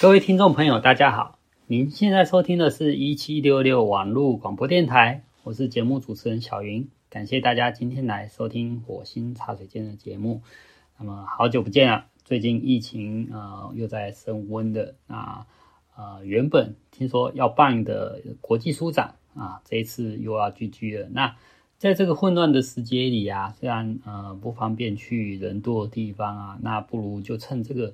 [0.00, 1.38] 各位听众朋友，大家好！
[1.66, 10.40] 您现在收听的是一七六六网络广播电台，我是节目主持人小云，感谢大家今天来收听火星茶水间的节目。
[10.98, 15.44] 那么好久不见了，最近疫情呃又在升温的，那
[15.94, 21.10] 呃原本听说要办的国际书展啊，这一次又要聚聚了。
[21.12, 21.36] 那
[21.76, 27.92] 在这个混乱的时节里啊，虽然呃不方便去人多的地方啊，那不如就趁这个。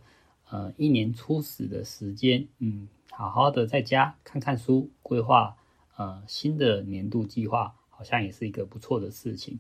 [0.49, 5.57] 呃，一年初始的时间，嗯，好好的在家看看书，规划
[5.97, 9.59] 呃新的年度计划，好像也是一个不错的事情。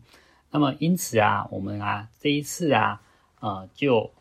[0.52, 3.02] 那么因此啊，我们啊这一次啊，
[3.40, 4.12] 呃，就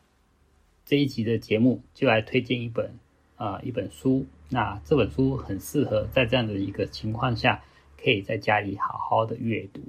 [0.85, 2.97] 这一集的节目就来推荐一本
[3.37, 4.25] 呃一本书。
[4.49, 7.63] 那这本书很适合在这样的一个情况下，
[8.03, 9.81] 可以在家里好好的阅读。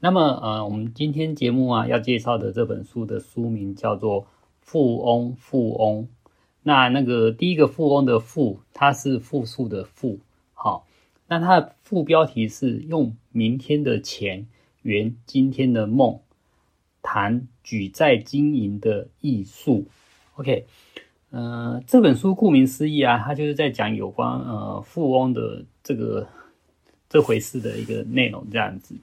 [0.00, 4.26] 那么呃，我们今天节目啊要介绍的这本书的书名叫做。
[4.70, 6.06] 富翁，富翁，
[6.62, 10.20] 那那个第一个富翁的富，它是复数的富，
[10.54, 10.86] 好，
[11.26, 14.46] 那它的副标题是用明天的钱
[14.82, 16.20] 圆今天的梦，
[17.02, 19.86] 谈举债经营的艺术。
[20.36, 20.66] OK，
[21.30, 26.28] 呃，这本书顾名思义啊，它就是在讲有关呃富翁的这个
[27.08, 28.94] 这回事的一个内容这样子。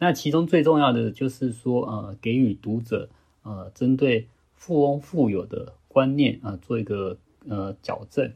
[0.00, 3.08] 那其中最重要的就是说，呃，给予读者
[3.44, 4.26] 呃针对。
[4.62, 7.18] 富翁富有的观念啊，做一个
[7.48, 8.32] 呃矫正。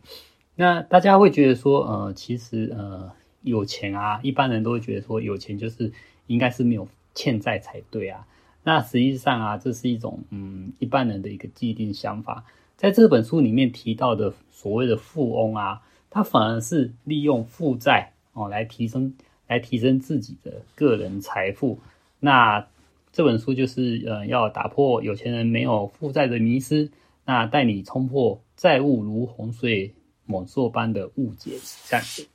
[0.56, 5.92] 那大家会觉得说，呃，其实呃有钱啊，一般人都会觉得说有钱就是
[6.26, 8.26] 应该是没有欠债才对啊。
[8.64, 12.44] 那实际上啊，这是一种嗯一般人的一个既定想法。
[12.76, 19.14] 在这本书里面提到的所谓的富翁啊，他反而是利用负债哦来提升
[19.46, 21.78] 来提升自己的个人财富。
[22.18, 22.66] 那
[23.16, 26.90] 这本书就是呃，要打破有钱人没有负债的迷思，
[27.24, 29.94] 那带你冲破债务如洪水
[30.26, 31.52] 猛兽般的误解，
[31.88, 32.26] 这样子。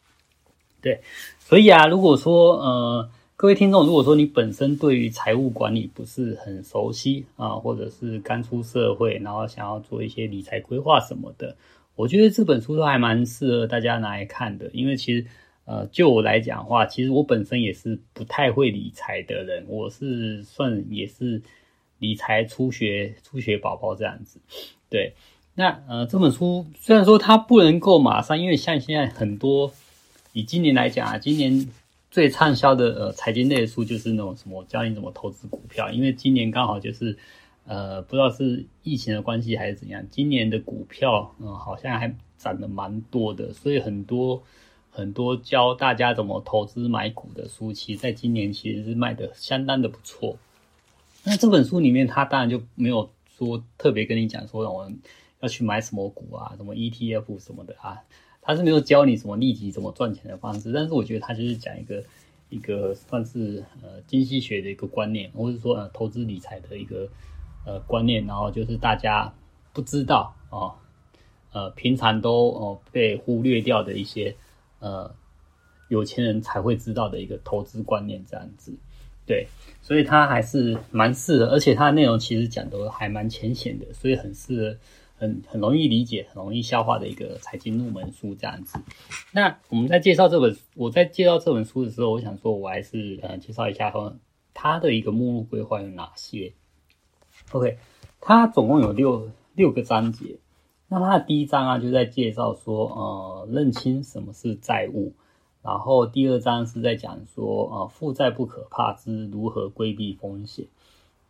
[0.82, 1.00] 对，
[1.38, 11.56] 所以啊，如果说呃，各位听众，如果说你本身对于财务管理不是很熟悉啊，或者是刚出社会，然后想要做一些理财规划什么的，
[11.96, 15.28] 我觉得这本书都还蛮适合大家拿来看的，因为其实。
[15.64, 21.42] 呃，就我来讲的话，其实我本身也是不太会理财的人，我是算也是
[22.00, 24.40] 理财初学初学宝宝这样子。
[24.90, 25.14] 对，
[25.54, 29.72] 那呃这本书虽然说它不能够马上，因为像现在很多
[30.34, 31.70] 以今年来讲啊，今年
[32.10, 37.16] 最畅销的呃财经类的书就是那种什么教你怎么投资股票，因为今年刚好就是
[37.66, 44.44] 呃不知道是疫情的关系还是怎样，今年的股票嗯、好像还涨得蛮多的，所以很多。
[44.94, 50.38] 很多教大家怎么投资买股的书，其实在今年其实是卖的相当的不错。
[51.24, 55.00] 那这本书里面，他当然就没有说特别跟你讲说，我们
[55.40, 58.04] 要去买什么股啊，什么 ETF 什么的啊，
[58.42, 60.74] 他是没有教你什么立即怎么赚钱的方式。
[60.74, 62.04] 但是我觉得他就是讲一个
[62.50, 67.08] 一个算是呃经济学的一个观念，或者说呃投资理财的一个
[67.66, 69.34] 呃观念，然后就是大家
[69.72, 70.76] 不知道哦，
[71.54, 74.36] 呃平常都哦被忽略掉的一些。
[74.82, 75.16] 呃，
[75.88, 78.76] 有钱人才会知道的一个投资观念，这样子，
[79.26, 79.48] 对，
[79.82, 84.78] 所以它还是蛮适合，而且它的内容其实讲的还蛮浅显的，所以很适合，
[85.18, 88.80] 很很容易理解，很容易消化的一个财经入门书这样子。
[89.32, 94.14] 那我们在介绍这本，我在介绍这本书的时候，我想说，我还是呃介绍一下它
[94.54, 96.54] 它的一个目录规划有哪些。
[97.52, 97.78] OK，
[98.20, 100.38] 它总共有六六个章节。
[100.94, 105.14] 那它的第一章啊，就在介绍说，呃，认清什么是债务。
[105.64, 110.66] 然后第二章是在讲说，呃，负债不可怕之如何规避风险。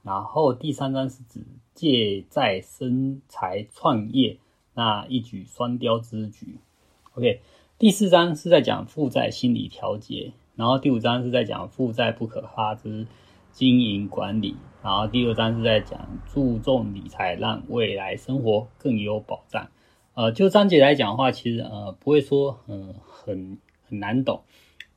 [0.01, 1.41] 然后第三章是指
[1.75, 4.39] 借债生财创业，
[4.73, 6.57] 那一举双雕之举。
[7.13, 7.41] OK，
[7.77, 10.33] 第四章是在讲负债心理调节。
[10.55, 13.05] 然后第五章是在讲负债不可怕之
[13.51, 14.55] 经营管理。
[14.83, 19.69] 然后第二章是在讲注重理财，让未来生活更有保障。
[20.15, 24.41] 呃，就章节来讲的话，其实呃不会说嗯、呃、很很难懂。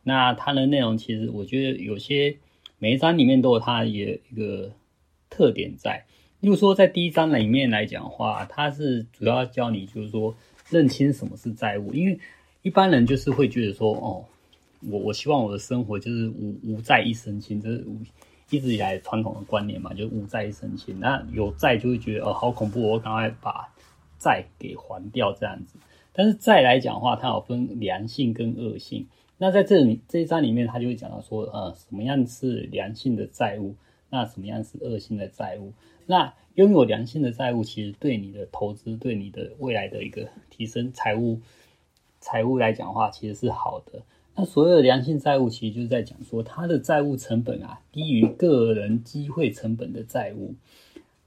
[0.02, 2.38] 那它的内容其实我觉得有些
[2.78, 4.04] 每一章里面都有它的一
[4.34, 4.72] 个
[5.28, 6.06] 特点在。
[6.40, 10.34] 例如说在第一章里面来讲的话，它是主要教你就是说
[10.70, 12.18] 认清什么是债务，因为
[12.62, 14.24] 一般人就是会觉得说哦，
[14.80, 17.98] 我我希望我的生活就是无无债一身轻，就是无。
[18.50, 20.98] 一直以来传统的观念嘛，就是无债一身轻。
[21.00, 23.72] 那有债就会觉得哦，好恐怖，我赶快把
[24.18, 25.78] 债给还掉这样子。
[26.12, 29.06] 但是债来讲的话，它有分良性跟恶性。
[29.36, 33.74] 那在这里这一章里面，他就会讲到说，呃，什么样是良性的债务，
[34.08, 35.72] 那什么样是恶性的债务。
[36.06, 41.40] 那拥有良性的债务，其实对你的投资、对你的未来的一个提升财务
[42.20, 44.02] 财务来讲的话，其实是好的。
[44.36, 50.54] 那所谓的良性债务，其实就是在讲说，它的债务成本啊，低于个人机会成本的债务。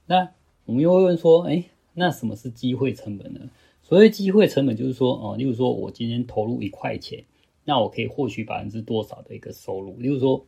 [0.06, 0.28] 那
[0.66, 1.64] 我们又会问说，哎，
[1.94, 3.40] 那什么是机会成本呢？
[3.82, 7.24] 所谓机会成本，就是说，哦，例如说我今天投入一块钱，
[7.64, 9.96] 那我可以获取百分之多少的一个收入？
[9.98, 10.46] 例如说，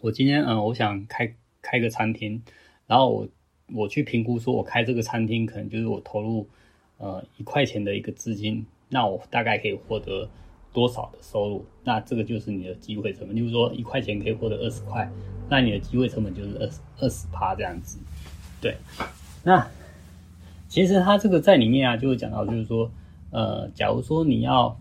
[0.00, 1.32] 我今天，嗯，我想开
[1.62, 2.42] 开个餐厅，
[2.88, 3.28] 然后我
[3.72, 6.48] 我去评估说，我开这个餐厅可能就是我投入，
[6.98, 10.28] 呃，一块钱的一个资金，那我大概可以获得
[10.78, 11.64] 多少的收入？
[11.82, 13.34] 那这个就是你的机会成本。
[13.34, 15.10] 例如说，一块钱可以获得二十块，
[15.48, 17.98] 那你的机会成本就是二十二十趴这样子。
[18.60, 18.76] 对，
[19.42, 19.66] 那。
[20.70, 22.90] 其实它这个在里面啊，就会讲到，就是说，
[23.30, 24.78] 呃，假如说你要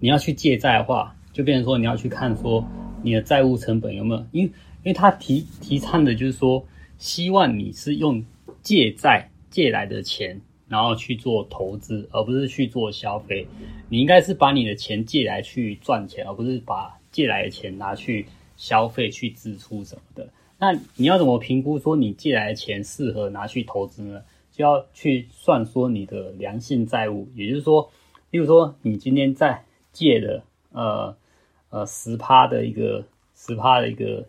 [0.00, 2.64] 你要去借债的话，就变成说你要去看说
[3.02, 4.50] 你的债务成本有没有，因为
[4.82, 6.64] 因为他提提倡的就是说，
[6.96, 8.24] 希望你是用
[8.62, 13.46] 借债借来的钱，然后去做投资，而不是去做消费。
[13.88, 18.26] 你应该是把你的钱借来去赚钱，而不是把借来的钱拿去
[18.56, 20.28] 消费去支出什么的。
[20.58, 24.22] 那你要怎么评估说你借来的钱适合拿去投资呢？
[24.50, 27.92] 就要去算说你的良性债务，也就是说，
[28.32, 30.42] 例如说你今天在借的
[30.72, 31.16] 呃
[31.70, 33.04] 呃十趴的一个
[33.36, 34.26] 十趴的一个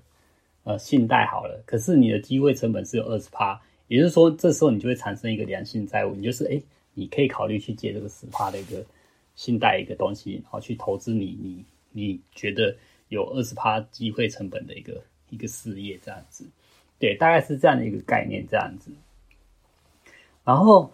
[0.65, 3.59] 呃信贷好了，可是你的机会成本是有二十趴，
[3.89, 6.63] 也就是说这时候你就会产生一个良性债务，你就是诶
[6.93, 8.85] 你可以考虑去借这个十趴的一个
[9.35, 12.73] 信贷一个东西，然后去投资你你你觉得
[13.09, 15.03] 有二十趴机会成本的一个。
[15.31, 16.43] 一个事业这样子，
[16.97, 18.89] 对，大概是这样的一个概念这样子。
[20.43, 20.91] 然后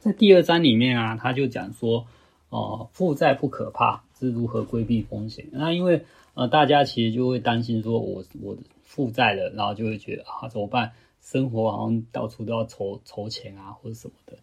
[0.00, 2.06] 在第二章里面啊，他就讲说，
[2.48, 5.46] 哦、呃，负债不可怕，是如何规避风险。
[5.52, 6.02] 那因为
[6.32, 10.90] 呃，大家其实就会担心说，我我负债了，然后就会觉得啊，怎么办？
[11.26, 14.38] 生活好像到处都要筹筹钱啊，或者什么的。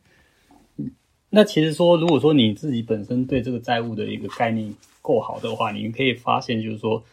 [1.30, 7.04] 那其实说，如果说你自己本身对这个债务的一个概念够好的话，你可以发现就是说。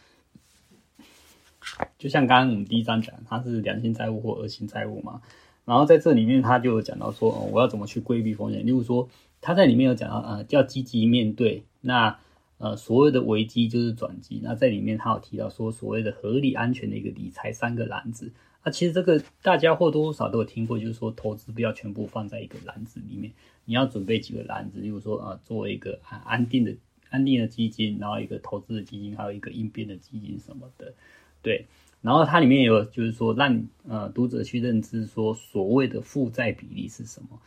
[1.97, 5.21] 就像刚刚我们第一章讲，它是良性债务或恶性债务嘛。
[5.63, 8.65] 然后在这里面，他就讲到说，我要怎么去规避风险。
[8.65, 9.07] 例如说，
[9.39, 11.63] 他在里面有讲到，呃，要积极面对。
[11.79, 12.19] 那
[12.61, 14.39] 呃，所谓的危机就是转机。
[14.43, 18.31] 那在里面，他有提到说，所谓的合理安全的一个理财三个篮子。
[18.63, 23.33] 那其实这个大家或多或少都有听过，就是说投资不要全部放在一个篮子里面，
[23.65, 24.79] 你要准备几个篮子。
[24.79, 26.75] 例如说，呃，作为一个安安定的
[27.09, 30.93] 安定的基金，然后一个投资的基金，还有一个应变的基金什么的。
[31.41, 31.65] 对，
[32.03, 37.39] 然后它里面有就是说让呃读者去认知说所谓的负债比例是什么？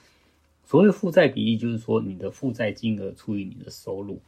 [0.65, 4.21] 所谓负债比例就是说你的负债金额除以你的收入。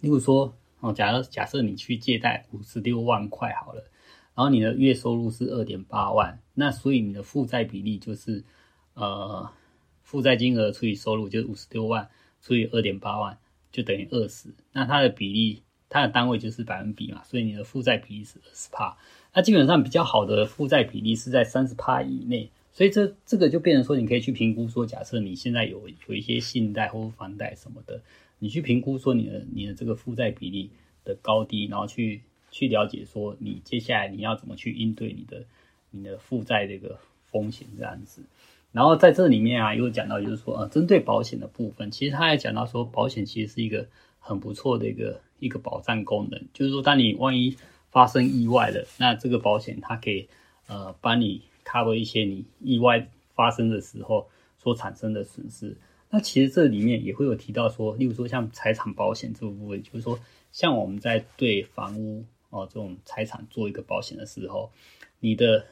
[0.00, 3.84] 例如说哦，假设假设你去借贷五十六万块好了，
[4.34, 8.44] 然后你的月收入是二点八万，那所以你的负债比例就是
[8.94, 9.50] 呃
[10.02, 12.08] 负债金额除以收入就是五十六万
[12.40, 13.38] 除以二点八万
[13.72, 15.62] 就等于二十，那它的比例。
[15.88, 18.98] 它的单位就是百分比嘛，所以你的负债比例是二十趴。
[19.32, 28.02] 那基本上比较好的负债比例是在三十趴以内，所以这这个就变成说，你可以去评估说，假设你现在有有一些信贷或房贷什么的，
[28.46, 30.70] 你去评估说你的你的这个负债比例
[31.04, 32.22] 的高低，然后去
[32.52, 35.42] 去了解说你接下来你要怎么去应对你的
[35.90, 38.22] 你的负债这个风险这样子。
[38.70, 43.88] 然后在这里面啊，又讲到就是说，呃，针对保险的部分，其实他还讲到说，保险其实是一个
[44.20, 45.20] 很不错的一个。
[45.38, 47.54] 一个保障功能，就是说，当你万一
[47.90, 50.26] 发生意外了，那这个保险它可以
[50.66, 55.76] 呃帮你 cover 一些你意外发生的时候所产生的损失。
[56.10, 60.18] 那其实这里面也会有提到说，例如说像财产保险这个部分，就是说
[60.52, 64.70] 像我们在对房屋哦、这种财产做一个保险的时候，
[65.20, 65.66] 你的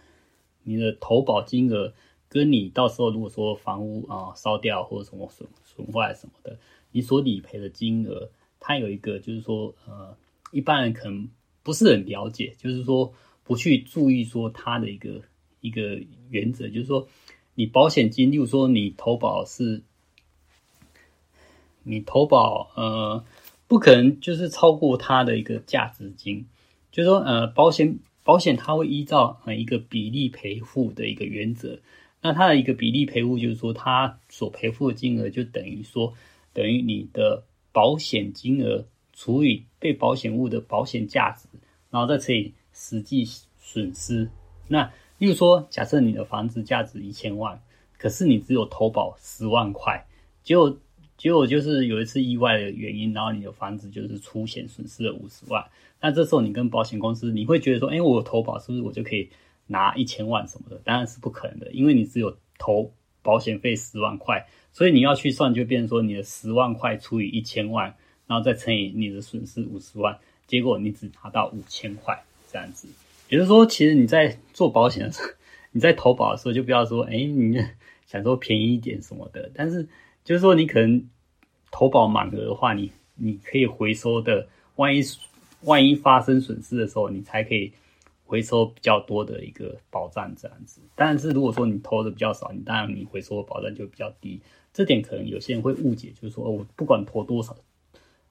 [0.63, 1.93] 你的投保金额
[2.29, 6.59] 跟你到时候如果说房屋啊、烧掉或者什么损损坏什么的，
[6.93, 8.31] 你所理赔的金额。
[8.67, 10.17] 它有一个，就是说，呃，
[10.51, 11.29] 一般人可能
[11.63, 13.13] 不是很了解，就是说
[13.43, 15.21] 不去注意说它的一个
[15.61, 16.01] 一个
[16.31, 17.07] 原则，就是说，
[17.55, 19.83] 你保险金，例如说你投保是，
[21.85, 23.25] 你投保，呃，
[23.69, 26.45] 不可能就是超过它的一个价值金，
[26.91, 31.79] 就是说，呃，保险保险它会依照呃一个比例赔付的一个原则，
[32.21, 36.13] 那它的一个比例赔付就是说，它所赔付的金额就等于说，
[36.53, 37.45] 等于你的。
[37.75, 41.49] 保险金额除以被保险物的保险价值，
[41.91, 43.25] 然后再乘以实际
[43.59, 44.31] 损失。
[44.69, 47.61] 那例如说，假设你的房子价值一千万，
[47.99, 50.07] 可是你只有投保十万块，
[50.45, 50.79] 结果
[51.25, 55.65] 结果就是有一次意外的原因，然后你的房子就是出险损失了五十万。
[55.99, 59.31] 那这时候你跟保险公司，你会觉得说，哎，我投保是不是我就可以
[59.67, 67.87] 拿一千万什么的，当然是不可能的，因为你只有投保险费十万块，所以你要去算就变成说你的十万块除以一千万，
[68.27, 72.87] 然后再乘以你的损失五十万，结果你只拿到五千块这样子。
[73.31, 75.29] 也就是说，其实你在做保险的时候，
[75.73, 77.59] 你在投保的时候就不要说，哎，你
[78.05, 79.89] 想说便宜一点什么的，但是
[80.23, 81.09] 就是说你可能
[81.75, 85.01] 投保满额的话，你你可以回收的，万一
[85.63, 87.73] 万一发生损失的时候，你才可以。
[88.27, 94.41] 回收比较多的一个保障这样子，但是如果说你投的比较少，你当然你回收的保障就比较低。
[94.73, 97.55] 这点可能有些人会误解，就是说，我不管投多少，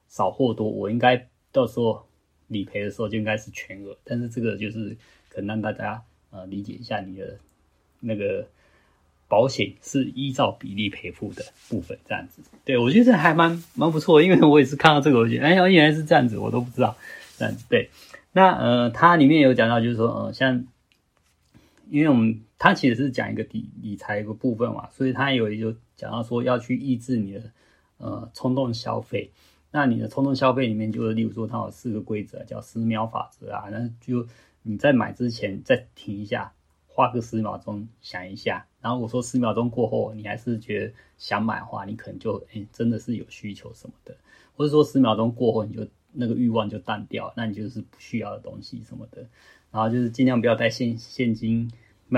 [0.08, 2.04] 少或多，我应该到时候
[2.48, 3.96] 理赔的时候就应该是全额。
[4.02, 4.94] 但是这个就是
[5.28, 7.38] 可能让大家呃理解一下，你的
[8.00, 8.44] 那个
[9.28, 12.42] 保险是依照比例赔付的部分这样子。
[12.64, 16.96] 对，我觉得这还蛮蛮不错，因为我也是看到这个，我觉得哎，原来是这样子，我都不知道
[17.36, 17.90] 这样子对。
[18.32, 20.64] 那呃，它里面有讲到，就是说，呃，像，
[21.90, 27.42] 因为我们它其实是讲一个理理财一个部分嘛，所以它有一个讲到说要去抑制你的
[27.98, 29.30] 呃冲动消费。
[29.70, 33.64] 那你的冲动消费里面，就是例如说它有四个规则，叫十秒法则啊。
[33.70, 34.26] 那就
[34.62, 36.52] 你在买之前再停一下，
[36.94, 44.16] 花个十秒钟想一下，然后我说十秒钟过后你还是觉得想买的话，你可能就哎、真的是有需求什么的，
[44.56, 45.86] 或者说十秒钟过后你就。
[46.16, 49.26] 那个欲望就淡掉，那你就是不需要的东西什么的，
[49.72, 51.68] 然后就是尽量不要带现现金，
[52.08, 52.16] 不，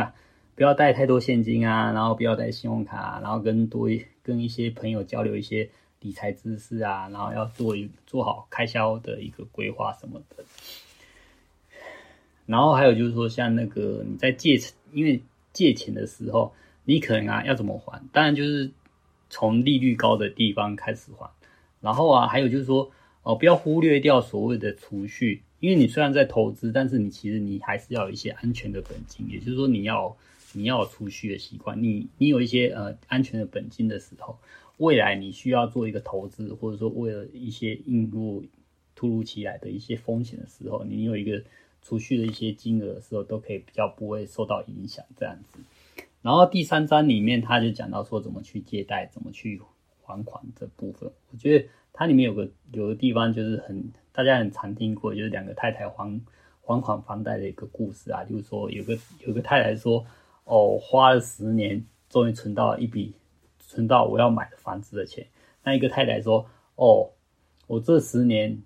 [0.55, 3.89] 不要带太多现金啊，然后不要带信用卡，啊然后跟多
[4.23, 10.45] 跟一些朋友交流一些理财知识啊，然后要做一做好开销的一个规划什么的。
[12.47, 15.21] 然后还有就是说，像那个你在借钱，因为
[15.53, 16.53] 借钱的时候，
[16.85, 18.03] 你可能啊要怎么还？
[18.13, 18.71] 当然就是
[19.29, 21.31] 从利率高的地方开始还。
[21.81, 22.91] 然后啊，还有就是说。
[23.23, 30.17] 哦，不要忽略掉所谓的储蓄，因为你虽然在投资，但是你其实你还是要有一些安全的本金，也就是说你要
[30.53, 31.83] 你要有储蓄的习惯。
[31.83, 34.39] 你你有一些呃安全的本金的时候，
[34.77, 38.45] 未来你需要做一个投资，或者说为了一些应付
[38.95, 41.43] 突如其来的一些风险的时候，你有一个
[41.87, 45.61] 储蓄的一些金额的时候，都可以比较不会受到影响这样子。
[46.23, 49.63] 然后第三章里面他就讲到说怎么去借贷，怎么去
[50.03, 51.69] 还款这部分，我觉得。
[51.99, 56.21] 它里面有个有个地方就是很大家很常听过，就是两个太太还
[56.61, 58.23] 还款房贷的一个故事啊。
[58.23, 60.05] 就是说有个有个太太说，
[60.45, 63.15] 哦，花了十年，终于存到一笔
[63.59, 65.27] 存到我要买的房子的钱。
[65.65, 67.13] 那一个太太说，哦，
[67.67, 68.61] 我这十年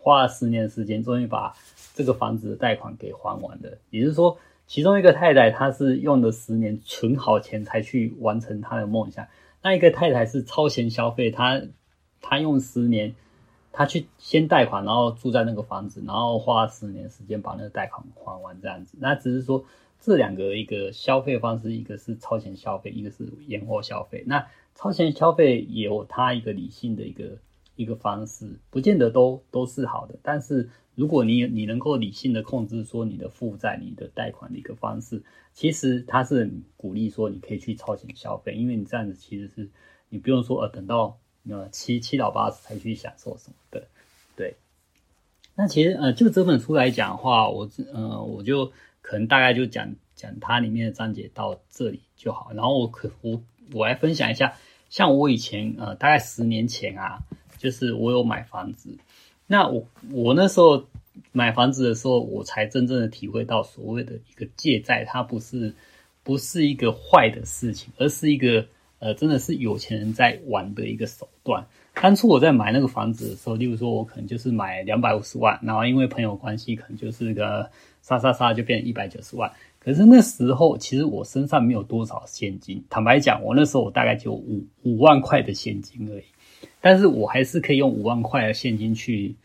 [0.00, 1.54] 花了十年时间，终于把
[1.94, 3.78] 这个房子的贷款给还完了。
[3.90, 9.26] 也就是说，其中一个太太她是用了十年存好钱才去完成她的梦想，
[9.62, 11.62] 那一个太太是超前消费，她。
[12.22, 13.14] 他用十年，
[13.72, 18.98] 他去先贷款，然后住在那个房子，然后花十年时间把那个贷款还完，这样子。
[19.00, 19.64] 那只是说
[20.02, 24.22] 这两个一个消费方式，一个是超前消费，一个是延后消费。
[24.26, 27.38] 那超前消费也有它一个理性的一个
[27.80, 30.18] 一个方式，不见得都都是好的。
[30.22, 35.22] 但是如果你你能够理性的控制说你的负债、你的贷款的一个方式，
[35.54, 39.68] 其实它是鼓励说你可以去超前消费，因为你这样子其实是
[40.08, 41.18] 你不用说呃等到。
[41.48, 43.86] 呃，七七老八十才去享受什么的，
[44.36, 44.56] 对。
[45.54, 48.70] 那其实呃，就这本书来讲的话，我呃，我就
[49.00, 52.52] 可能大概就讲讲它里面的章节到这里就好。
[52.52, 54.54] 然后我可我我来分享一下，
[54.90, 57.20] 像我以前呃，大概十年前啊，
[57.60, 58.98] 就是我有买房子。
[59.46, 60.82] 那我我那时候
[61.30, 65.72] 买房子的时候，我才真正的体会到所谓的一个借债，它不是
[66.24, 68.66] 不是一个坏的事情，而是一个。
[69.02, 71.66] 呃，真的是有钱人在玩的一个手段。
[71.94, 77.70] 当初我在买那个房子的时候，例如说，我可能就是买两百五十万，然后因为朋友关系，可能就是个
[78.02, 79.50] 杀杀杀就变成一百九十万。
[79.78, 82.84] 可是那时候，其实我身上没有多少现金。
[82.90, 86.24] 坦白讲，我那时候我大概就五五万块的现金而已。
[86.80, 89.36] 但是我还是可以用五万块的现金去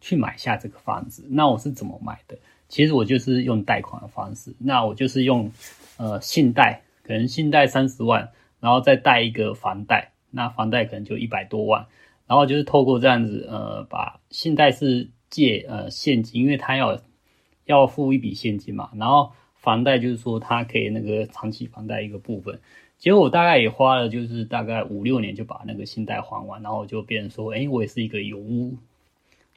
[0.00, 1.24] 去买下这个房子。
[1.28, 2.38] 那我是怎么买的？
[2.68, 4.54] 其实我就是用贷款的方式。
[4.58, 5.50] 那我就是用
[5.96, 8.30] 呃信贷，可能信贷三十万。
[8.60, 11.84] 然后再贷一个房贷，那房贷可能就一百多万，
[12.28, 17.02] 然后就是透过这样子，呃，把信贷是借呃现金，因为他要
[17.64, 22.60] 要付一笔现金嘛，然后房贷就是说他可以那个长期房贷一个部分，
[23.02, 28.76] 结果我大概也花了就是大概五六年就把那个信贷还完，然后就变成说，诶，我也是一个有屋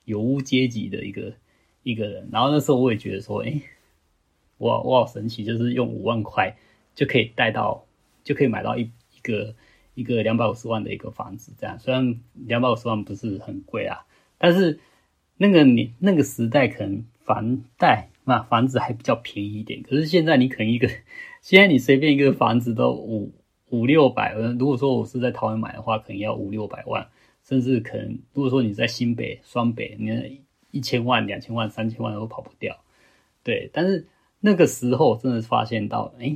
[0.05, 1.31] 有屋阶级的一个
[1.83, 3.61] 一个人，然后那时候我也觉得说，诶，
[4.57, 6.57] 我我好神奇，就是用五万块
[6.95, 7.85] 就可以贷到。
[8.23, 9.53] 就可以买到一一个
[9.93, 14.07] 一个两百五十万的一个房子，这样虽然两百五十万不是很贵啊，
[14.39, 14.79] 但是
[15.37, 19.83] 那个你那个时代可能房贷那房子还比较便宜一点。
[19.83, 20.89] 可是现在你可能一个，
[21.45, 23.31] 现在你随便一个房子都五
[23.69, 27.07] 五六百，如果说我是在桃园买的话，可能要五六百万，
[27.43, 32.75] 甚至可能如果说你在新北、双北，你一千万、两千万、三千万都跑不掉。
[33.43, 34.07] 对，但是
[34.39, 36.35] 那个时候真的发现到，哎，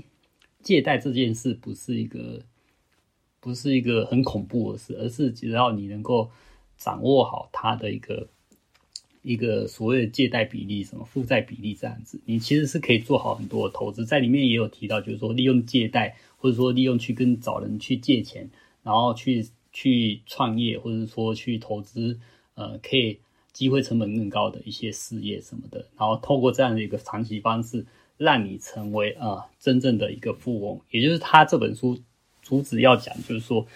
[0.61, 2.43] 借贷这件事不是一个，
[3.39, 6.29] 不是一个很恐怖的事，而是只要你能够
[6.77, 8.27] 掌握好它的一个。
[9.21, 14.05] 一个所谓的借贷比例，什么负债比例这样子，你其实是可以做好很多的投资。
[14.05, 18.49] 在里面也有提到，就是说利用借贷，或者说利用去跟找人去借钱，
[18.83, 22.17] 然后去去创业，或者说去投资，
[22.55, 23.19] 呃，可以
[23.51, 25.85] 机会成本更高的一些事业什么的。
[25.97, 27.85] 然后透过这样的一个长期方式，
[28.17, 30.79] 让你成为、呃、真正的一个富翁。
[30.91, 31.99] 也就是他这本书
[32.41, 33.67] 主旨要讲，就是说。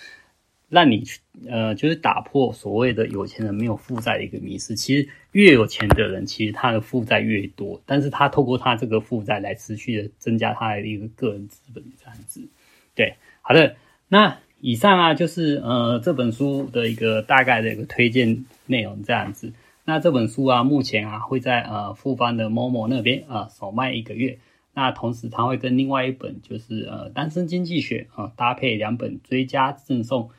[0.73, 4.75] 让你去，呃，就是打破所谓的有钱人没有负债的一个迷思。
[4.75, 12.49] 其实越有钱的人，其实他的负债越多，但是他透过他这个负债来持续的增加他的一个个人资本这样子。
[12.95, 13.75] 对，好的，
[14.07, 19.53] 那以上啊就是呃这本书的一个大概的一个推荐内容这样子。
[19.85, 24.39] 那这本书啊，目前啊会在呃复方的某某那边啊首卖一个月。
[24.73, 30.31] 那同时他会跟另外一本就是呃单身经济学啊搭配两本追加赠送。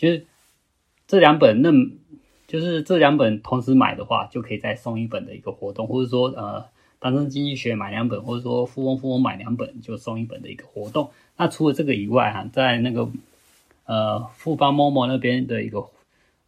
[0.00, 0.24] 就是
[1.06, 1.70] 这两本，那
[2.46, 6.64] 就是这两本同时买的话，就可以再送一本的一个活动，或者说呃，
[6.98, 11.10] 单身经济学买两本，或者说富翁富翁买两本就送一本的一个活动。
[11.36, 13.10] 那除了这个以外哈，在那个
[13.84, 15.84] 呃富邦 Momo 那边的一个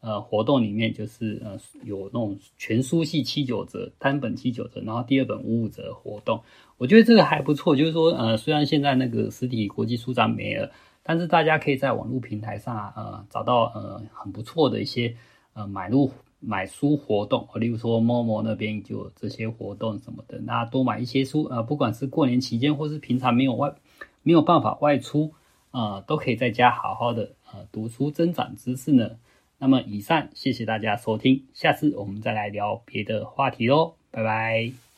[0.01, 6.41] 呃活动里面，就是呃有那种全书系七九折，单本七九折，然后第二本五五折活动。
[6.79, 10.71] 我觉得这个还不错，就是说呃，虽然现在那个实体国际书展没了。
[11.03, 15.17] 但是大家可以在网络平台上啊呃找到呃很不错的一些
[15.55, 16.11] 呃买入
[16.41, 23.75] 买书活动，例如说 Momo 那边就有这些活动什么的，那多买一些书呃，不管是过年期间或是平常没有外
[24.23, 25.33] 没有办法外出
[25.71, 29.13] 啊、都可以在家好好的呃读书增长知识呢。
[29.59, 34.92] 那么以上谢谢大家收听，下次我们再来聊别的话题喽，拜拜。